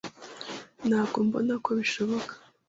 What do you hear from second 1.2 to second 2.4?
mbona ko bishoboka.